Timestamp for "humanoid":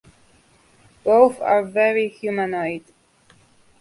2.07-2.85